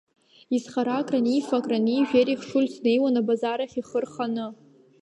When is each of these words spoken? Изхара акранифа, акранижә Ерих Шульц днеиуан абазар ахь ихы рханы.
Изхара 0.55 0.95
акранифа, 0.99 1.55
акранижә 1.59 2.13
Ерих 2.19 2.41
Шульц 2.47 2.75
днеиуан 2.81 3.15
абазар 3.21 3.59
ахь 3.65 3.77
ихы 3.81 3.99
рханы. 4.03 4.47